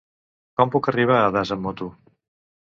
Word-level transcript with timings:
Com 0.61 0.71
puc 0.77 0.89
arribar 0.93 1.19
a 1.27 1.29
Das 1.37 1.55
amb 1.59 1.65
moto? 1.69 1.93